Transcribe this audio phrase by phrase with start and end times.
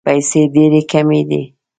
[0.07, 1.41] پیسې ډېري کمي دي.